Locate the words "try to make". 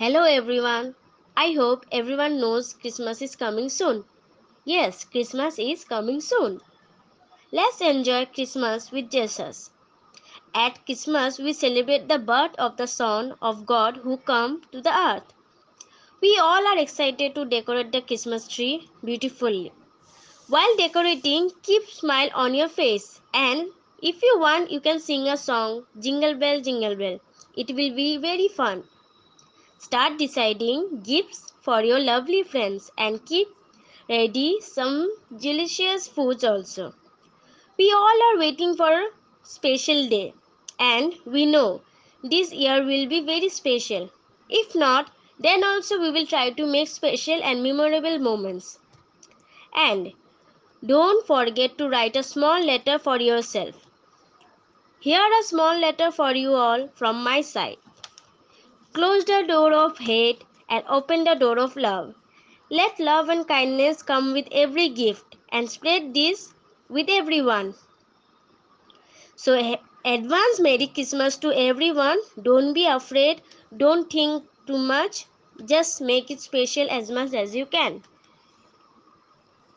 46.26-46.88